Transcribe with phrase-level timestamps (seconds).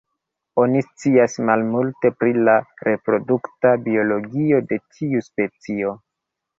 [0.61, 2.57] Oni scias malmulte pri la
[2.89, 5.99] reprodukta biologio de tiu specio.